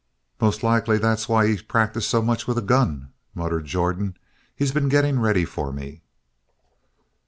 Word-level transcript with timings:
"Most 0.39 0.63
like 0.63 0.85
that's 0.85 1.29
why 1.29 1.45
he's 1.45 1.61
practiced 1.61 2.09
so 2.09 2.23
much 2.23 2.47
with 2.47 2.57
a 2.57 2.63
gun," 2.63 3.09
muttered 3.35 3.65
Jordan. 3.65 4.17
"He's 4.55 4.71
been 4.71 4.89
getting 4.89 5.19
ready 5.19 5.45
for 5.45 5.71
me." 5.71 6.01